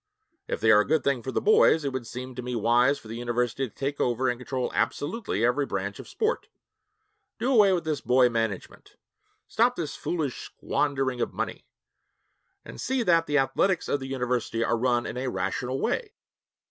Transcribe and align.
If 0.47 0.59
they 0.61 0.71
are 0.71 0.79
a 0.79 0.87
good 0.87 1.03
thing 1.03 1.21
for 1.21 1.31
the 1.31 1.39
boys, 1.39 1.85
it 1.85 1.93
would 1.93 2.07
seem 2.07 2.33
to 2.33 2.41
me 2.41 2.55
wise 2.55 2.97
for 2.97 3.07
the 3.07 3.17
university 3.17 3.69
to 3.69 3.75
take 3.75 4.01
over 4.01 4.29
and 4.29 4.39
control 4.39 4.71
absolutely 4.73 5.45
every 5.45 5.67
branch 5.67 5.99
of 5.99 6.07
sport; 6.07 6.47
do 7.37 7.53
away 7.53 7.71
with 7.71 7.83
this 7.83 8.01
boy 8.01 8.27
management; 8.27 8.95
stop 9.47 9.75
this 9.75 9.95
foolish 9.95 10.43
squandering 10.45 11.21
of 11.21 11.35
money, 11.35 11.67
and 12.65 12.81
see 12.81 13.03
that 13.03 13.27
the 13.27 13.37
athletics 13.37 13.87
of 13.87 13.99
the 13.99 14.07
University 14.07 14.63
are 14.63 14.75
run 14.75 15.05
in 15.05 15.17
a 15.17 15.27
rational 15.27 15.79
way.' 15.79 16.15